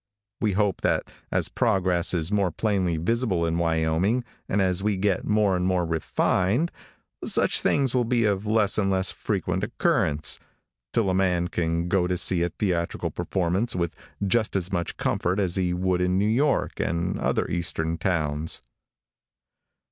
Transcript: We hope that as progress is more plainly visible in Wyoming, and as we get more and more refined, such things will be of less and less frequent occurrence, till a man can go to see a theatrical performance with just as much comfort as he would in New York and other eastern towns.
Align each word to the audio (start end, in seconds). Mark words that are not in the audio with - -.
We 0.39 0.53
hope 0.53 0.81
that 0.81 1.11
as 1.31 1.47
progress 1.47 2.11
is 2.11 2.31
more 2.31 2.49
plainly 2.49 2.97
visible 2.97 3.45
in 3.45 3.59
Wyoming, 3.59 4.23
and 4.49 4.59
as 4.59 4.81
we 4.81 4.97
get 4.97 5.25
more 5.27 5.55
and 5.55 5.63
more 5.67 5.85
refined, 5.85 6.71
such 7.23 7.61
things 7.61 7.93
will 7.93 8.03
be 8.03 8.25
of 8.25 8.47
less 8.47 8.79
and 8.79 8.89
less 8.89 9.11
frequent 9.11 9.63
occurrence, 9.63 10.39
till 10.91 11.11
a 11.11 11.13
man 11.13 11.49
can 11.49 11.87
go 11.87 12.07
to 12.07 12.17
see 12.17 12.41
a 12.41 12.49
theatrical 12.49 13.11
performance 13.11 13.75
with 13.75 13.95
just 14.25 14.55
as 14.55 14.71
much 14.73 14.97
comfort 14.97 15.39
as 15.39 15.55
he 15.55 15.71
would 15.71 16.01
in 16.01 16.17
New 16.17 16.25
York 16.27 16.79
and 16.79 17.19
other 17.19 17.47
eastern 17.47 17.99
towns. 17.99 18.63